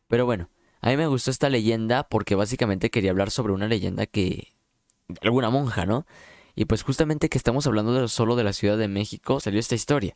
Pero 0.08 0.26
bueno, 0.26 0.50
a 0.84 0.90
mí 0.90 0.98
me 0.98 1.06
gustó 1.06 1.30
esta 1.30 1.48
leyenda 1.48 2.02
porque 2.02 2.34
básicamente 2.34 2.90
quería 2.90 3.10
hablar 3.10 3.30
sobre 3.30 3.54
una 3.54 3.66
leyenda 3.66 4.04
que... 4.04 4.52
de 5.08 5.18
alguna 5.22 5.48
monja, 5.48 5.86
¿no? 5.86 6.04
Y 6.54 6.66
pues 6.66 6.82
justamente 6.82 7.30
que 7.30 7.38
estamos 7.38 7.66
hablando 7.66 8.06
solo 8.06 8.36
de 8.36 8.44
la 8.44 8.52
Ciudad 8.52 8.76
de 8.76 8.86
México, 8.86 9.40
salió 9.40 9.58
esta 9.58 9.74
historia. 9.74 10.14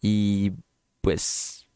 Y 0.00 0.52
pues 1.00 1.66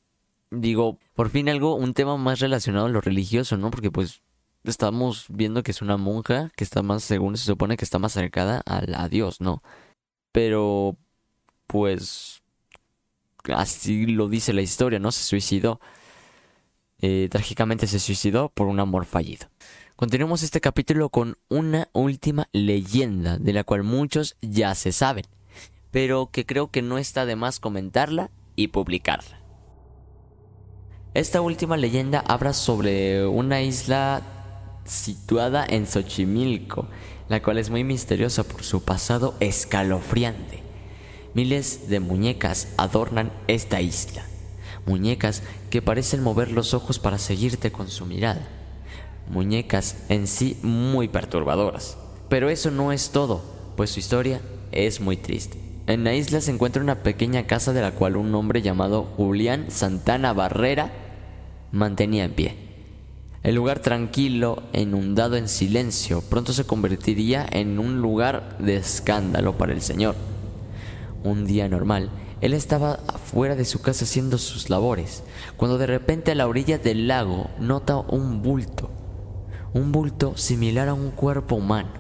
digo, 0.53 1.01
por 1.15 1.31
fin 1.31 1.49
algo, 1.49 1.75
un 1.75 1.95
tema 1.95 2.17
más 2.17 2.39
relacionado 2.39 2.87
a 2.87 2.91
lo 2.91 3.01
religioso, 3.01 3.57
¿no? 3.57 3.73
Porque 3.73 3.91
pues 3.91 4.23
estamos 4.63 5.27
viendo 5.29 5.65
que 5.65 5.73
es 5.73 5.83
una 5.83 5.97
monja 5.97 6.53
que 6.55 6.63
está 6.63 6.83
más, 6.83 7.03
según 7.03 7.37
se 7.37 7.47
supone 7.47 7.77
que 7.77 7.85
está 7.85 7.99
más 7.99 8.17
acercada 8.17 8.63
a, 8.67 9.09
Dios, 9.09 9.41
¿no? 9.41 9.63
Pero, 10.31 10.97
pues, 11.67 12.45
así 13.53 14.07
lo 14.07 14.29
dice 14.29 14.53
la 14.53 14.63
historia, 14.63 15.01
¿no? 15.01 15.11
Se 15.11 15.25
suicidó. 15.25 15.81
Eh, 17.01 17.29
trágicamente 17.31 17.87
se 17.87 17.99
suicidó 17.99 18.49
por 18.49 18.69
un 18.69 18.81
amor 18.81 19.05
fallido. 19.05 19.49
Continuamos 19.97 20.43
este 20.43 20.61
capítulo 20.61 21.09
con 21.11 21.39
una 21.49 21.89
última 21.93 22.49
leyenda 22.53 23.39
de 23.39 23.53
la 23.53 23.65
cual 23.65 23.83
muchos 23.83 24.37
ya 24.41 24.75
se 24.75 24.93
saben, 24.93 25.25
pero 25.91 26.31
que 26.31 26.47
creo 26.47 26.71
que 26.71 26.83
no 26.83 26.99
está 26.99 27.27
de 27.27 27.37
más 27.37 27.61
comentarla 27.61 28.31
y 28.57 28.69
publicarla. 28.69 29.41
Esta 31.15 31.41
última 31.41 31.79
leyenda 31.79 32.21
habla 32.21 32.53
sobre 32.53 33.27
una 33.27 33.63
isla 33.63 34.23
situada 34.85 35.65
en 35.67 35.87
Xochimilco, 35.87 36.89
la 37.29 37.43
cual 37.43 37.59
es 37.59 37.71
muy 37.71 37.85
misteriosa 37.85 38.45
por 38.45 38.63
su 38.63 38.85
pasado 38.85 39.35
escalofriante. 39.41 40.63
Miles 41.35 41.89
de 41.89 42.01
muñecas 42.01 42.69
adornan 42.77 43.33
esta 43.47 43.81
isla, 43.81 44.27
muñecas 44.85 45.43
que 45.77 45.83
parecen 45.83 46.23
mover 46.23 46.53
los 46.53 46.73
ojos 46.73 46.99
para 46.99 47.19
seguirte 47.19 47.71
con 47.71 47.89
su 47.89 48.07
mirada, 48.07 48.49
muñecas 49.29 50.05
en 50.09 50.27
sí 50.27 50.59
muy 50.63 51.07
perturbadoras. 51.07 51.99
Pero 52.31 52.49
eso 52.49 52.71
no 52.71 52.93
es 52.93 53.11
todo, 53.11 53.43
pues 53.77 53.91
su 53.91 54.01
historia 54.01 54.41
es 54.73 55.03
muy 55.03 55.19
triste. 55.19 55.59
En 55.87 56.03
la 56.03 56.15
isla 56.15 56.41
se 56.41 56.51
encuentra 56.51 56.81
una 56.81 57.03
pequeña 57.03 57.47
casa 57.47 57.75
de 57.75 57.83
la 57.83 57.91
cual 57.91 58.17
un 58.17 58.35
hombre 58.35 58.63
llamado 58.63 59.03
Julián 59.03 59.67
Santana 59.69 60.33
Barrera 60.33 60.93
mantenía 61.73 62.25
en 62.25 62.33
pie. 62.33 62.55
El 63.43 63.55
lugar 63.55 63.81
tranquilo, 63.81 64.63
inundado 64.73 65.37
en 65.37 65.47
silencio, 65.47 66.23
pronto 66.23 66.55
se 66.55 66.65
convertiría 66.65 67.47
en 67.53 67.79
un 67.79 68.01
lugar 68.01 68.57
de 68.61 68.79
escándalo 68.79 69.59
para 69.59 69.75
el 69.75 69.83
Señor. 69.83 70.17
Un 71.23 71.45
día 71.45 71.69
normal, 71.69 72.09
él 72.41 72.55
estaba 72.55 73.01
afuera 73.09 73.57
de 73.57 73.65
su 73.65 73.81
casa 73.81 74.05
haciendo 74.05 74.39
sus 74.39 74.71
labores, 74.71 75.23
cuando 75.57 75.79
de 75.79 75.87
repente 75.87 76.33
a 76.33 76.35
la 76.35 76.47
orilla 76.47 76.79
del 76.79 77.09
lago 77.09 77.51
nota 77.59 77.97
un 77.97 78.43
bulto, 78.43 78.91
un 79.73 79.93
bulto 79.93 80.37
similar 80.37 80.89
a 80.89 80.95
un 80.95 81.11
cuerpo 81.11 81.57
humano. 81.57 81.91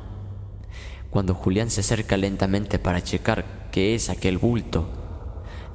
Cuando 1.10 1.34
Julián 1.34 1.70
se 1.70 1.80
acerca 1.80 2.16
lentamente 2.16 2.78
para 2.78 3.02
checar 3.02 3.68
qué 3.72 3.94
es 3.94 4.10
aquel 4.10 4.38
bulto, 4.38 4.88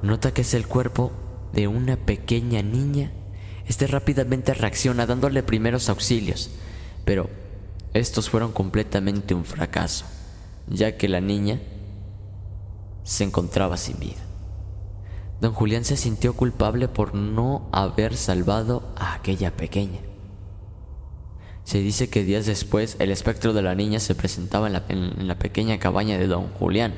nota 0.02 0.32
que 0.32 0.42
es 0.42 0.54
el 0.54 0.66
cuerpo 0.66 1.12
de 1.52 1.68
una 1.68 1.96
pequeña 1.96 2.62
niña 2.62 3.12
este 3.68 3.86
rápidamente 3.86 4.54
reacciona 4.54 5.06
dándole 5.06 5.42
primeros 5.42 5.88
auxilios, 5.88 6.50
pero 7.04 7.30
estos 7.94 8.28
fueron 8.28 8.52
completamente 8.52 9.34
un 9.34 9.44
fracaso, 9.44 10.04
ya 10.68 10.96
que 10.96 11.08
la 11.08 11.20
niña 11.20 11.60
se 13.04 13.24
encontraba 13.24 13.76
sin 13.76 13.98
vida. 13.98 14.21
Don 15.42 15.54
Julián 15.54 15.84
se 15.84 15.96
sintió 15.96 16.34
culpable 16.34 16.86
por 16.86 17.16
no 17.16 17.68
haber 17.72 18.16
salvado 18.16 18.84
a 18.94 19.14
aquella 19.14 19.50
pequeña. 19.50 19.98
Se 21.64 21.80
dice 21.80 22.08
que 22.08 22.22
días 22.22 22.46
después 22.46 22.94
el 23.00 23.10
espectro 23.10 23.52
de 23.52 23.60
la 23.60 23.74
niña 23.74 23.98
se 23.98 24.14
presentaba 24.14 24.68
en 24.68 25.26
la, 25.26 25.38
pequeña 25.40 25.80
cabaña 25.80 26.16
de 26.16 26.28
don 26.28 26.46
Julián, 26.50 26.94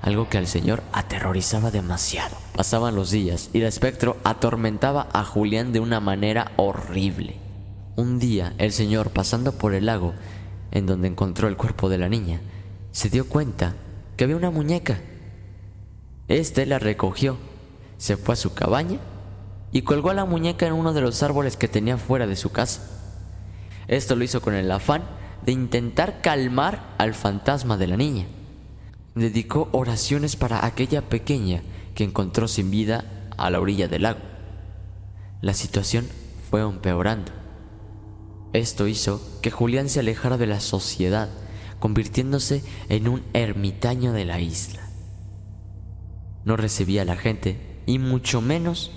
algo 0.00 0.30
que 0.30 0.38
al 0.38 0.46
señor 0.46 0.82
aterrorizaba 0.94 1.70
demasiado. 1.70 2.34
Pasaban 2.54 2.94
los 2.94 3.10
días 3.10 3.50
y 3.52 3.60
el 3.60 3.66
espectro 3.66 4.16
atormentaba 4.24 5.10
a 5.12 5.22
Julián 5.22 5.74
de 5.74 5.80
una 5.80 6.00
manera 6.00 6.52
horrible. 6.56 7.36
Un 7.94 8.18
día, 8.18 8.54
el 8.56 8.72
señor, 8.72 9.10
pasando 9.10 9.52
por 9.52 9.74
el 9.74 9.84
lago, 9.84 10.14
en 10.70 10.86
donde 10.86 11.08
encontró 11.08 11.46
el 11.46 11.58
cuerpo 11.58 11.90
de 11.90 11.98
la 11.98 12.08
niña, 12.08 12.40
se 12.92 13.10
dio 13.10 13.28
cuenta 13.28 13.74
que 14.16 14.24
había 14.24 14.36
una 14.36 14.50
muñeca. 14.50 14.98
Este 16.26 16.64
la 16.64 16.78
recogió, 16.78 17.36
se 17.98 18.16
fue 18.16 18.34
a 18.34 18.36
su 18.36 18.54
cabaña 18.54 18.98
y 19.72 19.82
colgó 19.82 20.10
a 20.10 20.14
la 20.14 20.24
muñeca 20.24 20.66
en 20.66 20.72
uno 20.72 20.92
de 20.92 21.00
los 21.00 21.22
árboles 21.22 21.56
que 21.56 21.68
tenía 21.68 21.98
fuera 21.98 22.26
de 22.26 22.36
su 22.36 22.50
casa. 22.50 22.82
Esto 23.88 24.16
lo 24.16 24.24
hizo 24.24 24.40
con 24.40 24.54
el 24.54 24.70
afán 24.70 25.04
de 25.44 25.52
intentar 25.52 26.20
calmar 26.20 26.94
al 26.98 27.14
fantasma 27.14 27.76
de 27.76 27.86
la 27.86 27.96
niña 27.96 28.26
dedicó 29.16 29.68
oraciones 29.72 30.36
para 30.36 30.64
aquella 30.64 31.08
pequeña 31.08 31.62
que 31.94 32.04
encontró 32.04 32.46
sin 32.46 32.70
vida 32.70 33.30
a 33.36 33.50
la 33.50 33.60
orilla 33.60 33.88
del 33.88 34.02
lago. 34.02 34.20
La 35.40 35.54
situación 35.54 36.06
fue 36.50 36.60
empeorando. 36.60 37.32
Esto 38.52 38.86
hizo 38.86 39.20
que 39.40 39.50
Julián 39.50 39.88
se 39.88 40.00
alejara 40.00 40.36
de 40.36 40.46
la 40.46 40.60
sociedad, 40.60 41.30
convirtiéndose 41.80 42.62
en 42.88 43.08
un 43.08 43.22
ermitaño 43.32 44.12
de 44.12 44.24
la 44.26 44.40
isla. 44.40 44.82
No 46.44 46.56
recibía 46.56 47.02
a 47.02 47.06
la 47.06 47.16
gente 47.16 47.58
y 47.86 47.98
mucho 47.98 48.40
menos 48.40 48.90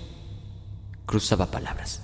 cruzaba 1.06 1.50
palabras. 1.50 2.02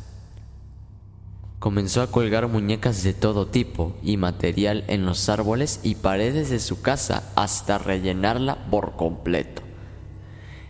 Comenzó 1.58 2.02
a 2.02 2.10
colgar 2.10 2.48
muñecas 2.48 3.02
de 3.02 3.12
todo 3.12 3.46
tipo 3.46 3.96
y 4.02 4.16
material 4.18 4.84
en 4.88 5.04
los 5.04 5.28
árboles 5.28 5.80
y 5.82 5.96
paredes 5.96 6.50
de 6.50 6.60
su 6.60 6.80
casa 6.80 7.32
hasta 7.34 7.78
rellenarla 7.78 8.70
por 8.70 8.94
completo. 8.96 9.62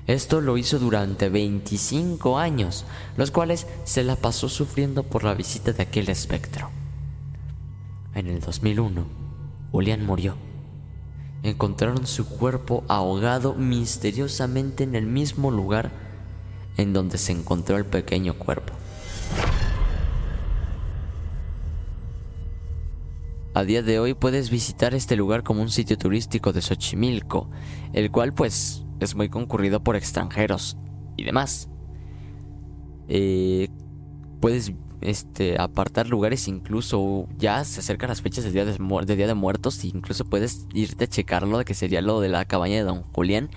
Esto 0.07 0.41
lo 0.41 0.57
hizo 0.57 0.79
durante 0.79 1.29
25 1.29 2.39
años, 2.39 2.85
los 3.17 3.33
cuales 3.33 3.67
se 3.85 4.05
la 4.05 4.15
pasó 4.15 4.49
sufriendo 4.49 5.03
por 5.03 5.25
la 5.25 5.35
visita 5.35 5.73
de 5.73 5.83
aquel 5.83 6.09
espectro. 6.09 6.71
En 8.15 8.29
el 8.29 8.41
2001, 8.41 9.05
Julián 9.73 10.07
murió. 10.07 10.37
Encontraron 11.43 12.07
su 12.07 12.29
cuerpo 12.29 12.85
ahogado 12.89 13.55
misteriosamente 13.55 14.85
en 14.85 14.95
el 14.95 15.07
mismo 15.07 15.51
lugar 15.51 16.06
en 16.77 16.93
donde 16.93 17.19
se 17.19 17.33
encontró 17.33 17.77
el 17.77 17.85
pequeño 17.85 18.35
cuerpo. 18.35 18.73
A 23.55 23.65
día 23.65 23.83
de 23.83 23.99
hoy 23.99 24.13
puedes 24.13 24.51
visitar 24.51 24.95
este 24.95 25.17
lugar 25.17 25.43
como 25.43 25.63
un 25.63 25.71
sitio 25.71 25.97
turístico 25.97 26.53
de 26.53 26.61
Xochimilco, 26.61 27.49
el 27.95 28.11
cual 28.11 28.35
pues 28.35 28.85
es 29.01 29.15
muy 29.15 29.31
concurrido 29.31 29.83
por 29.83 29.97
extranjeros 29.97 30.77
y 31.17 31.25
demás. 31.25 31.71
Eh, 33.09 33.69
puedes 34.41 34.75
este, 35.01 35.61
apartar 35.61 36.09
lugares 36.09 36.49
incluso 36.49 37.29
ya 37.39 37.65
se 37.65 37.81
acercan 37.81 38.09
las 38.09 38.23
fechas 38.23 38.45
de 38.45 38.51
día 38.51 38.65
de, 38.65 39.17
día 39.17 39.27
de 39.27 39.35
Muertos 39.35 39.85
e 39.85 39.89
incluso 39.89 40.25
puedes 40.25 40.67
irte 40.75 41.05
a 41.05 41.09
checarlo 41.09 41.65
que 41.65 41.75
sería 41.75 42.01
lo 42.03 42.21
de 42.21 42.29
la 42.29 42.45
cabaña 42.45 42.77
de 42.77 42.83
Don 42.83 43.05
Julián, 43.13 43.49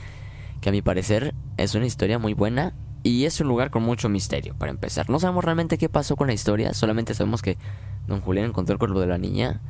que 0.61 0.69
a 0.69 0.71
mi 0.71 0.81
parecer 0.81 1.33
es 1.57 1.75
una 1.75 1.85
historia 1.85 2.19
muy 2.19 2.33
buena 2.33 2.73
y 3.03 3.25
es 3.25 3.39
un 3.39 3.47
lugar 3.47 3.69
con 3.69 3.83
mucho 3.83 4.09
misterio 4.09 4.55
para 4.55 4.71
empezar. 4.71 5.09
No 5.09 5.19
sabemos 5.19 5.43
realmente 5.43 5.77
qué 5.77 5.89
pasó 5.89 6.15
con 6.15 6.27
la 6.27 6.33
historia, 6.33 6.73
solamente 6.73 7.13
sabemos 7.13 7.41
que 7.41 7.57
Don 8.07 8.21
Julián 8.21 8.47
encontró 8.47 8.73
el 8.73 8.79
cuerpo 8.79 8.99
de 8.99 9.07
la 9.07 9.17
niña 9.17 9.61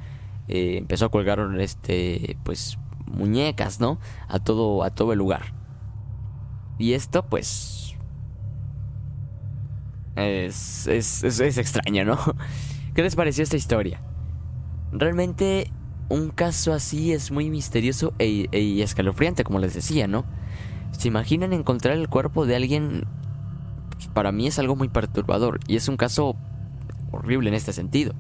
eh, 0.50 0.78
empezó 0.78 1.06
a 1.06 1.10
colgar 1.10 1.40
este 1.60 2.36
pues 2.44 2.80
muñecas, 3.06 3.80
¿no? 3.80 4.00
A 4.28 4.40
todo 4.40 4.84
a 4.84 4.90
todo 4.90 5.14
el 5.14 5.20
lugar. 5.20 5.54
Y 6.80 6.94
esto 6.94 7.24
pues 7.24 7.96
es, 10.16 10.88
es, 10.88 11.24
es, 11.24 11.58
extraño, 11.58 12.04
¿no? 12.04 12.18
¿Qué 12.96 13.04
les 13.04 13.16
pareció 13.16 13.44
esta 13.44 13.58
historia? 13.58 14.02
Realmente 14.92 15.72
un 16.10 16.32
caso 16.32 16.74
así 16.74 17.14
es 17.14 17.30
muy 17.30 17.52
misterioso 17.52 18.14
e, 18.18 18.48
e, 18.52 18.82
escalofriante, 18.82 19.44
como 19.44 19.60
les 19.60 19.76
decía, 19.76 20.08
¿no? 20.08 20.26
¿Se 20.92 21.08
imaginan 21.08 21.54
encontrar 21.54 21.98
el 21.98 22.10
cuerpo 22.10 22.46
de 22.46 22.56
alguien? 22.56 23.06
Pues, 23.92 24.08
para 24.08 24.32
mí 24.32 24.48
es 24.48 24.60
algo 24.60 24.76
muy 24.76 24.90
perturbador 24.90 25.60
y 25.68 25.76
es 25.76 25.88
un 25.88 25.98
caso 25.98 26.36
horrible 27.12 27.50
en 27.50 27.56
este 27.56 27.74
sentido. 27.74 28.14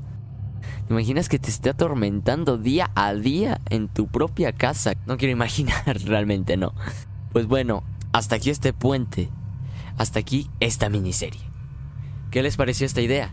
¿Te 0.88 0.94
imaginas 0.94 1.30
que 1.30 1.40
te 1.40 1.50
esté 1.50 1.70
atormentando 1.70 2.58
día 2.58 2.92
a 2.96 3.14
día 3.14 3.62
en 3.70 3.88
tu 3.88 4.08
propia 4.08 4.52
casa? 4.52 4.94
No 5.06 5.18
quiero 5.18 5.32
imaginar, 5.32 5.84
realmente 6.06 6.58
no. 6.58 6.74
Pues 7.32 7.46
bueno, 7.46 7.84
hasta 8.12 8.36
aquí 8.36 8.50
este 8.50 8.74
puente. 8.74 9.30
Hasta 9.98 10.20
aquí 10.20 10.50
esta 10.60 10.90
miniserie. 10.90 11.42
¿Qué 12.32 12.42
les 12.44 12.58
pareció 12.58 12.86
esta 12.86 13.02
idea? 13.02 13.32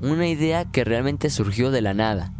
Una 0.00 0.26
idea 0.26 0.70
que 0.70 0.84
realmente 0.84 1.30
surgió 1.30 1.70
de 1.70 1.82
la 1.82 1.94
nada. 1.94 2.32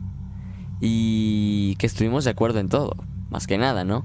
Y 0.81 1.77
que 1.77 1.87
estuvimos 1.87 2.25
de 2.25 2.31
acuerdo 2.31 2.59
en 2.59 2.69
todo, 2.69 2.97
más 3.33 3.47
que 3.47 3.59
nada, 3.59 3.85
¿no? 3.85 4.05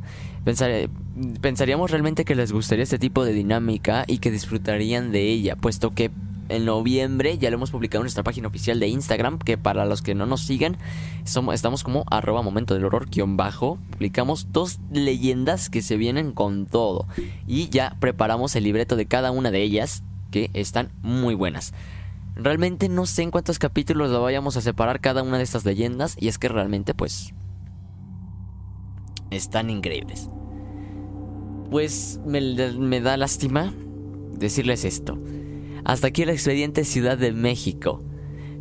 pensaríamos 1.42 1.92
realmente 1.92 2.24
que 2.24 2.34
les 2.34 2.54
gustaría 2.54 2.84
este 2.84 2.98
tipo 2.98 3.26
de 3.26 3.34
dinámica 3.34 4.06
y 4.08 4.20
que 4.20 4.32
disfrutarían 4.32 5.12
de 5.12 5.24
ella, 5.24 5.58
puesto 5.58 5.94
que 5.94 6.10
en 6.50 6.66
noviembre 6.66 7.38
ya 7.38 7.50
lo 7.50 7.58
hemos 7.58 7.72
publicado 7.72 8.02
en 8.02 8.06
nuestra 8.06 8.24
página 8.24 8.48
oficial 8.48 8.80
de 8.80 8.88
Instagram, 8.88 9.40
que 9.40 9.58
para 9.58 9.86
los 9.86 10.02
que 10.02 10.16
no 10.16 10.26
nos 10.26 10.42
sigan, 10.42 10.78
somos, 11.26 11.56
estamos 11.56 11.84
como 11.84 12.06
arroba 12.10 12.42
momento 12.42 12.74
del 12.74 12.86
horror 12.86 13.10
guion 13.10 13.38
bajo. 13.38 13.78
Publicamos 13.92 14.48
dos 14.52 14.80
leyendas 14.92 15.70
que 15.70 15.82
se 15.82 15.98
vienen 15.98 16.32
con 16.32 16.66
todo. 16.66 17.08
Y 17.48 17.70
ya 17.70 17.98
preparamos 18.00 18.56
el 18.56 18.64
libreto 18.64 18.96
de 18.96 19.06
cada 19.06 19.32
una 19.32 19.52
de 19.52 19.62
ellas, 19.62 20.04
que 20.32 20.50
están 20.54 20.92
muy 21.02 21.36
buenas. 21.36 21.74
Realmente 22.36 22.88
no 22.88 23.06
sé 23.06 23.24
en 23.24 23.32
cuántos 23.32 23.60
capítulos 23.60 24.12
lo 24.12 24.22
vayamos 24.22 24.58
a 24.58 24.62
separar 24.62 25.00
cada 25.00 25.24
una 25.24 25.38
de 25.38 25.44
estas 25.44 25.66
leyendas. 25.66 26.16
Y 26.20 26.28
es 26.28 26.38
que 26.38 26.50
realmente 26.50 26.94
pues... 26.94 27.34
Están 29.32 29.70
increíbles. 29.70 30.30
Pues 31.70 32.20
me, 32.26 33.02
da 33.02 33.18
lástima 33.18 33.74
decirles 34.32 34.86
esto. 34.86 35.18
Hasta 35.84 36.08
aquí 36.08 36.22
el 36.22 36.30
expediente 36.30 36.86
Ciudad 36.86 37.18
de 37.18 37.34
México. 37.34 38.02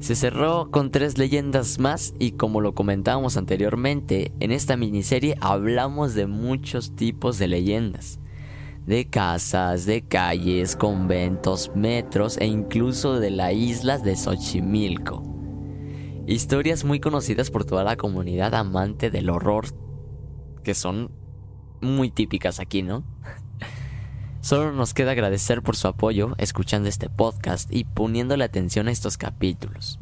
Se 0.00 0.14
cerró 0.14 0.70
con 0.70 0.90
tres 0.90 1.16
leyendas 1.16 1.78
más 1.78 2.14
y 2.18 2.32
como 2.32 2.60
lo 2.60 2.74
comentábamos 2.74 3.36
anteriormente, 3.36 4.32
en 4.40 4.52
esta 4.52 4.76
miniserie 4.76 5.36
hablamos 5.40 6.14
de 6.14 6.26
muchos 6.26 6.94
tipos 6.96 7.38
de 7.38 7.48
leyendas. 7.48 8.18
De 8.86 9.06
casas, 9.06 9.86
de 9.86 10.02
calles, 10.02 10.76
conventos, 10.76 11.72
metros 11.74 12.38
e 12.38 12.46
incluso 12.46 13.18
de 13.18 13.30
la 13.30 13.52
isla 13.52 13.98
de 13.98 14.14
Xochimilco. 14.14 15.22
Historias 16.26 16.84
muy 16.84 17.00
conocidas 17.00 17.50
por 17.50 17.64
toda 17.64 17.84
la 17.84 17.96
comunidad 17.96 18.54
amante 18.54 19.10
del 19.10 19.30
horror, 19.30 19.66
que 20.66 20.74
son 20.74 21.12
muy 21.80 22.10
típicas 22.10 22.58
aquí, 22.58 22.82
¿no? 22.82 23.04
Solo 24.40 24.72
nos 24.72 24.94
queda 24.94 25.12
agradecer 25.12 25.62
por 25.62 25.76
su 25.76 25.86
apoyo 25.86 26.34
escuchando 26.38 26.88
este 26.88 27.08
podcast 27.08 27.72
y 27.72 27.84
poniéndole 27.84 28.42
atención 28.42 28.88
a 28.88 28.90
estos 28.90 29.16
capítulos. 29.16 30.00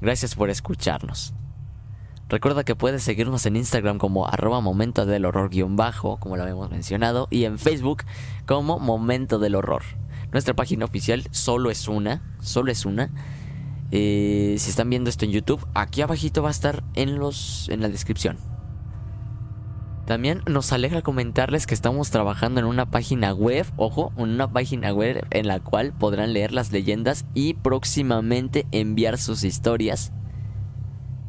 Gracias 0.00 0.36
por 0.36 0.50
escucharnos. 0.50 1.34
Recuerda 2.28 2.62
que 2.62 2.76
puedes 2.76 3.02
seguirnos 3.02 3.44
en 3.46 3.56
Instagram 3.56 3.98
como 3.98 4.28
arroba 4.28 4.60
momento 4.60 5.04
del 5.04 5.24
horror 5.24 5.50
guion 5.50 5.74
bajo, 5.74 6.20
como 6.20 6.36
lo 6.36 6.44
habíamos 6.44 6.70
mencionado, 6.70 7.26
y 7.28 7.42
en 7.42 7.58
Facebook 7.58 8.04
como 8.46 8.78
momento 8.78 9.40
del 9.40 9.56
horror. 9.56 9.82
Nuestra 10.30 10.54
página 10.54 10.84
oficial 10.84 11.24
solo 11.32 11.72
es 11.72 11.88
una, 11.88 12.22
solo 12.40 12.70
es 12.70 12.86
una. 12.86 13.10
Eh, 13.90 14.54
si 14.60 14.70
están 14.70 14.90
viendo 14.90 15.10
esto 15.10 15.24
en 15.24 15.32
YouTube, 15.32 15.66
aquí 15.74 16.02
abajito 16.02 16.40
va 16.40 16.50
a 16.50 16.52
estar 16.52 16.84
en, 16.94 17.18
los, 17.18 17.68
en 17.68 17.82
la 17.82 17.88
descripción. 17.88 18.57
También 20.08 20.40
nos 20.46 20.72
alegra 20.72 21.02
comentarles 21.02 21.66
que 21.66 21.74
estamos 21.74 22.10
trabajando 22.10 22.60
en 22.60 22.66
una 22.66 22.90
página 22.90 23.34
web, 23.34 23.66
ojo, 23.76 24.10
en 24.16 24.30
una 24.30 24.50
página 24.50 24.90
web 24.90 25.26
en 25.28 25.46
la 25.46 25.60
cual 25.60 25.92
podrán 25.92 26.32
leer 26.32 26.50
las 26.50 26.72
leyendas 26.72 27.26
y 27.34 27.52
próximamente 27.52 28.64
enviar 28.72 29.18
sus 29.18 29.44
historias 29.44 30.10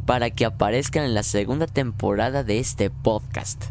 para 0.06 0.30
que 0.30 0.46
aparezcan 0.46 1.04
en 1.04 1.14
la 1.14 1.24
segunda 1.24 1.68
temporada 1.68 2.46
de 2.46 2.60
este 2.60 2.90
podcast. 2.90 3.66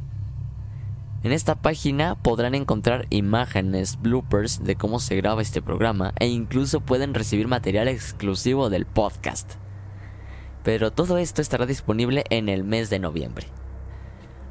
En 1.23 1.33
esta 1.33 1.55
página 1.55 2.15
podrán 2.17 2.55
encontrar 2.55 3.07
imágenes, 3.09 3.99
bloopers 4.03 4.63
de 4.63 4.77
cómo 4.77 5.01
se 5.01 5.17
graba 5.17 5.41
este 5.41 5.63
programa 5.63 6.13
e 6.19 6.27
incluso 6.27 6.81
pueden 6.81 7.15
recibir 7.15 7.49
material 7.49 7.89
exclusivo 7.89 8.69
del 8.69 8.85
podcast. 8.85 9.55
Pero 10.65 10.91
todo 10.91 11.17
esto 11.17 11.41
estará 11.41 11.65
disponible 11.65 12.25
en 12.29 12.51
el 12.51 12.63
mes 12.63 12.91
de 12.91 12.99
noviembre. 12.99 13.47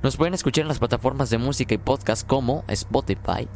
Nos 0.04 0.16
pueden 0.16 0.36
escuchar 0.36 0.62
en 0.62 0.68
las 0.68 0.80
plataformas 0.80 1.30
de 1.32 1.40
música 1.40 1.74
y 1.74 1.80
podcast 1.80 2.26
como 2.26 2.64
Spotify, 2.68 3.48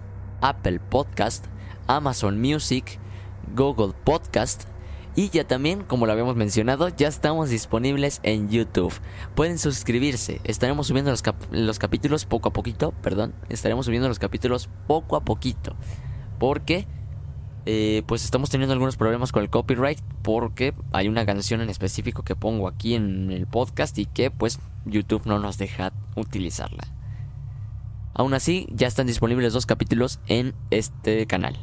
Apple 0.41 0.79
Podcast, 0.79 1.45
Amazon 1.85 2.41
Music, 2.41 2.99
Google 3.55 3.93
Podcast 4.03 4.63
y 5.15 5.29
ya 5.29 5.45
también, 5.45 5.83
como 5.83 6.05
lo 6.05 6.13
habíamos 6.13 6.35
mencionado, 6.35 6.87
ya 6.89 7.07
estamos 7.07 7.49
disponibles 7.49 8.21
en 8.23 8.49
YouTube. 8.49 8.93
Pueden 9.35 9.59
suscribirse. 9.59 10.41
Estaremos 10.43 10.87
subiendo 10.87 11.11
los, 11.11 11.21
los 11.51 11.79
capítulos 11.79 12.25
poco 12.25 12.49
a 12.49 12.53
poquito, 12.53 12.91
perdón. 13.03 13.33
Estaremos 13.49 13.85
subiendo 13.85 14.07
los 14.07 14.19
capítulos 14.19 14.67
poco 14.87 15.17
a 15.17 15.23
poquito. 15.23 15.75
Porque 16.39 16.87
eh, 17.65 18.03
pues 18.07 18.23
estamos 18.23 18.49
teniendo 18.49 18.73
algunos 18.73 18.97
problemas 18.97 19.31
con 19.31 19.43
el 19.43 19.49
copyright 19.49 19.99
porque 20.23 20.73
hay 20.91 21.07
una 21.07 21.25
canción 21.25 21.61
en 21.61 21.69
específico 21.69 22.23
que 22.23 22.35
pongo 22.35 22.67
aquí 22.67 22.95
en 22.95 23.31
el 23.31 23.45
podcast 23.47 23.97
y 23.99 24.05
que 24.05 24.31
pues 24.31 24.59
YouTube 24.85 25.23
no 25.25 25.39
nos 25.39 25.57
deja 25.57 25.93
utilizarla. 26.15 26.87
Aún 28.13 28.33
así, 28.33 28.67
ya 28.71 28.87
están 28.87 29.07
disponibles 29.07 29.53
dos 29.53 29.65
capítulos 29.65 30.19
en 30.27 30.53
este 30.69 31.25
canal. 31.27 31.57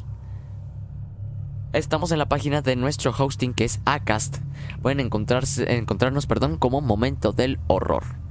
Estamos 1.73 2.11
en 2.11 2.17
la 2.17 2.29
página 2.29 2.61
de 2.61 2.75
nuestro 2.75 3.13
hosting 3.15 3.53
que 3.53 3.65
es 3.65 3.79
Acast. 3.85 4.37
Pueden 4.81 4.99
encontrarse, 4.99 5.75
encontrarnos 5.75 6.25
perdón, 6.25 6.57
como 6.57 6.81
Momento 6.81 7.31
del 7.31 7.59
Horror. 7.67 8.28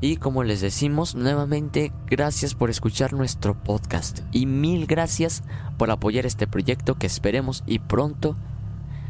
Y 0.00 0.16
como 0.16 0.44
les 0.44 0.60
decimos 0.60 1.14
nuevamente, 1.14 1.92
gracias 2.06 2.54
por 2.54 2.68
escuchar 2.68 3.12
nuestro 3.12 3.62
podcast 3.62 4.20
y 4.32 4.46
mil 4.46 4.86
gracias 4.86 5.42
por 5.78 5.90
apoyar 5.90 6.26
este 6.26 6.46
proyecto 6.46 6.96
que 6.96 7.06
esperemos 7.06 7.62
y 7.66 7.78
pronto 7.78 8.36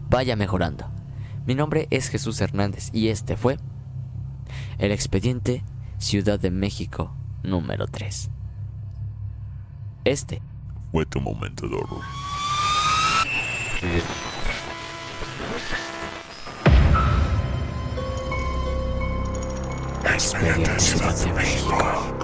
vaya 0.08 0.36
mejorando. 0.36 0.90
Mi 1.46 1.54
nombre 1.54 1.88
es 1.90 2.08
Jesús 2.08 2.40
Hernández 2.40 2.90
y 2.92 3.08
este 3.08 3.36
fue 3.36 3.58
el 4.78 4.92
expediente 4.92 5.64
Ciudad 5.98 6.38
de 6.38 6.50
México 6.50 7.14
número 7.42 7.86
3. 7.86 8.30
Este 10.04 10.42
fue 10.92 11.06
tu 11.06 11.20
momento 11.20 11.66
de 11.68 11.76
horror. 11.76 12.02
experience 20.06 20.94
with 20.94 21.22
the 21.22 21.32
rainbow. 21.32 22.23